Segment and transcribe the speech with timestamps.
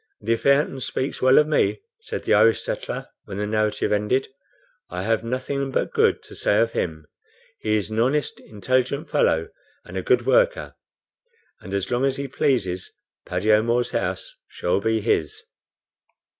[0.19, 4.29] "And if Ayrton speaks well of me," said the Irish settler, when the narrative ended,
[4.89, 7.05] "I have nothing but good to say of him.
[7.59, 9.49] He is an honest, intelligent fellow
[9.85, 10.73] and a good worker;
[11.59, 12.91] and as long as he pleases,
[13.27, 15.43] Paddy O'Moore's house shall be his."